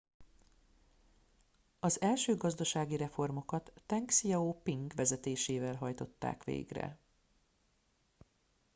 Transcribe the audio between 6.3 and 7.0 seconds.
végre